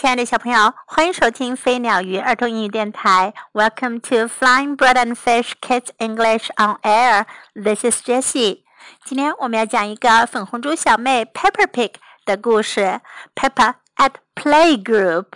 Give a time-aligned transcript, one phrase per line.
[0.00, 3.34] 亲爱的小朋友，欢迎收听飞鸟鱼儿童英语电台。
[3.52, 7.26] Welcome to Flying Bird and Fish Kids English on Air.
[7.52, 8.62] This is Jessie.
[9.04, 13.02] 今天我们要讲一个粉红猪小妹 Peppa Pig 的故事。
[13.34, 15.26] Peppa at playgroup，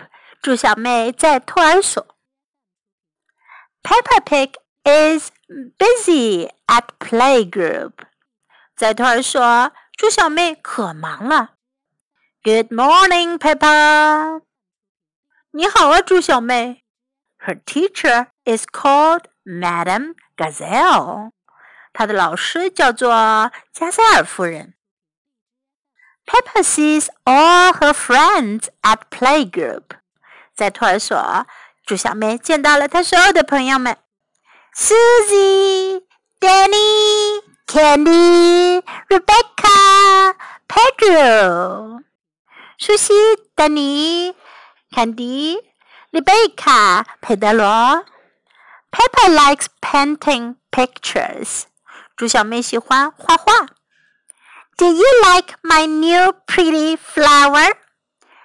[0.40, 2.06] 猪小妹在托儿所。
[3.82, 4.54] Peppa Pig
[4.84, 5.30] is
[5.76, 7.92] busy at playgroup，
[8.74, 11.50] 在托儿所，猪小妹可忙了。
[12.42, 14.40] Good morning, Peppa.
[15.51, 16.83] 你好啊，猪小妹。
[17.39, 21.31] Her teacher is called Madame Gazelle.
[21.91, 23.09] 她的老师叫做
[23.73, 24.75] 加塞尔夫人。
[26.27, 29.85] Peppa sees all her friends at playgroup.
[30.55, 31.47] 在托儿所，
[31.83, 33.97] 猪小妹见到了她所有的朋友们
[34.75, 36.03] ：Susie、
[36.39, 40.35] Danny、Candy、Rebecca、
[40.67, 42.03] Pedro。
[42.77, 43.13] 苏西、
[43.55, 44.35] 丹尼、
[44.90, 45.58] 坎迪、
[46.10, 48.04] 丽贝卡、佩德罗。
[48.90, 51.64] Peppa likes painting pictures。
[52.16, 53.66] 猪小妹喜欢画画。
[54.76, 57.74] Do you like my new pretty flower？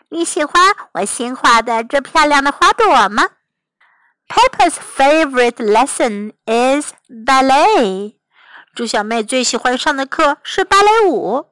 [0.09, 3.30] 你喜欢我新画的这漂亮的花朵吗？
[4.28, 8.16] Peppa's favorite lesson is ballet。
[8.73, 11.52] 猪小妹最喜欢上的课是芭蕾舞。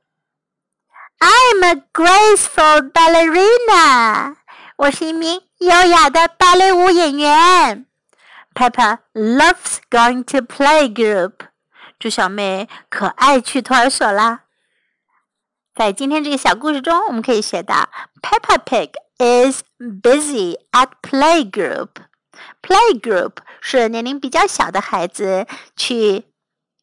[1.19, 4.37] I'm a graceful ballerina。
[4.76, 7.86] 我是一名优雅的芭蕾舞演员。
[8.54, 11.32] Peppa loves going to playgroup。
[11.98, 14.44] 猪小妹可爱去托儿所啦。
[15.74, 17.88] 在今天这个小故事中，我们可以学到
[18.22, 21.88] Peppa Pig is busy at playgroup。
[22.62, 26.24] Playgroup 是年龄比较小的孩子去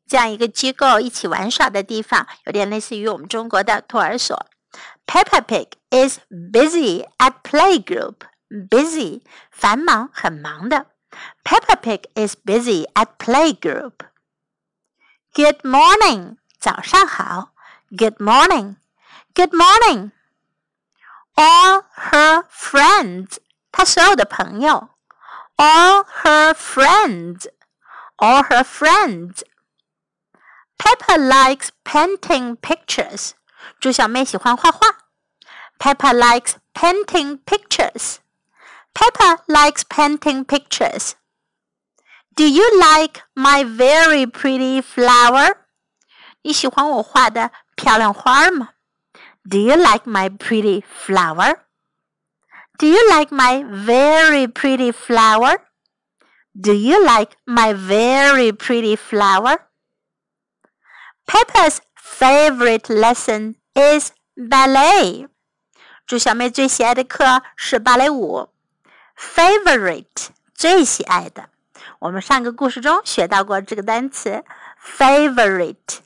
[0.07, 4.45] 这样一个机构一起玩耍的地方，有点类似于我们中国的托儿所。
[5.08, 8.22] Peppa Pig is busy at playgroup.
[8.50, 10.86] Busy，繁忙，很忙的。
[11.44, 14.06] Peppa Pig is busy at playgroup.
[15.32, 17.52] Good morning，早上好。
[17.90, 18.76] Good morning.
[19.34, 20.12] Good morning.
[21.34, 23.38] All her friends，
[23.72, 24.90] 她所有的朋友。
[25.56, 27.46] All her friends.
[28.16, 29.42] All her friends.
[30.78, 33.32] Peppa likes painting pictures.
[33.80, 34.97] 猪小妹喜欢画画。
[35.78, 38.20] Peppa likes painting pictures.
[38.94, 41.16] Peppa likes painting pictures.
[42.36, 45.56] Do you like my very pretty flower?
[46.42, 48.70] 你喜欢我画的漂亮花吗？
[49.48, 51.60] Do you like my pretty flower?
[52.78, 55.58] Do you like my very pretty flower?
[56.54, 59.58] Do you like my very pretty flower?
[61.26, 65.26] Peppa's favorite lesson is ballet.
[66.09, 68.49] 猪小妹最喜爱的课是芭蕾舞
[69.15, 71.49] ，favorite 最喜爱的。
[71.99, 74.43] 我们上个故事中学到过这个单词
[74.83, 75.99] favorite。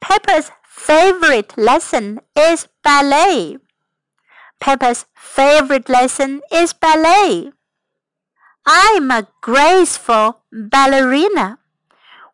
[0.00, 3.60] Peppa's favorite lesson is ballet.
[4.58, 7.52] Peppa's favorite lesson is ballet.
[8.64, 11.58] I'm a graceful ballerina.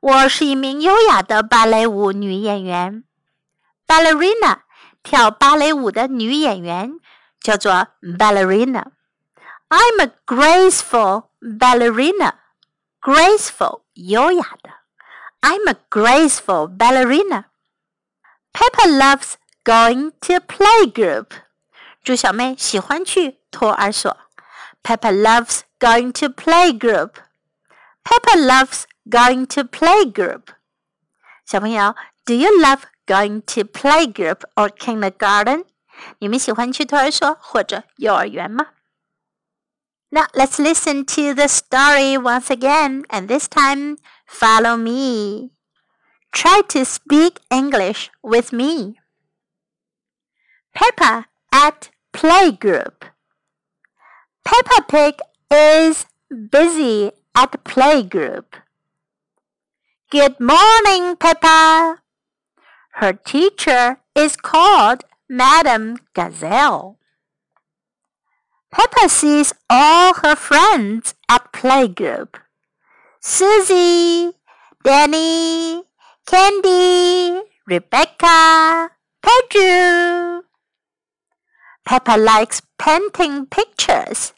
[0.00, 3.04] 我是一名优雅的芭蕾舞女演员。
[3.86, 4.60] Ballerina
[5.05, 6.99] 跳芭蕾舞的女演员
[7.39, 12.33] 叫做 ballerina。I'm a graceful ballerina.
[13.01, 14.69] Graceful 优雅的。
[15.41, 17.45] I'm a graceful ballerina.
[18.53, 21.27] Peppa loves going to playgroup.
[22.03, 24.15] 猪小妹喜欢去托儿所。
[24.83, 27.13] Peppa loves going to playgroup.
[28.03, 30.43] Peppa loves going to playgroup.
[31.45, 31.95] 小朋友，
[32.25, 35.65] Do you love going to playgroup or kindergarten?
[36.19, 38.67] 你们喜欢去托儿所或者幼儿园吗？
[40.09, 45.51] Now let's listen to the story once again, and this time follow me.
[46.33, 48.95] Try to speak English with me.
[50.73, 53.03] Peppa at playgroup.
[54.43, 55.19] Peppa Pig
[55.49, 58.45] is busy at playgroup.
[60.09, 62.01] Good morning, Peppa.
[62.96, 66.96] Her teacher is called Madame Gazelle.
[68.72, 72.36] Peppa sees all her friends at playgroup.
[73.20, 74.32] Susie,
[74.82, 75.82] Danny,
[76.26, 80.44] Candy, Rebecca, Pedro.
[81.84, 84.32] Peppa likes painting pictures.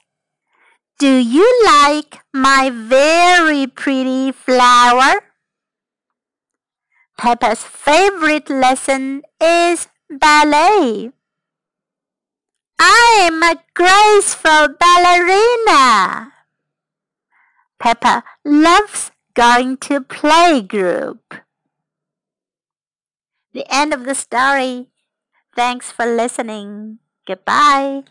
[0.99, 5.27] Do you like my very pretty flower?
[7.19, 11.11] Peppa's favorite lesson is ballet.
[12.79, 16.32] I'm a graceful ballerina.
[17.81, 21.43] Peppa loves going to playgroup.
[23.53, 24.87] The end of the story.
[25.56, 27.00] Thanks for listening.
[27.26, 28.05] Goodbye.